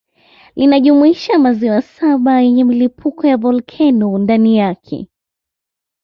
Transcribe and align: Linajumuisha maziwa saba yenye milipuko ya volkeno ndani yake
Linajumuisha 0.55 1.39
maziwa 1.39 1.81
saba 1.81 2.41
yenye 2.41 2.63
milipuko 2.63 3.27
ya 3.27 3.37
volkeno 3.37 4.17
ndani 4.17 4.57
yake 4.57 5.09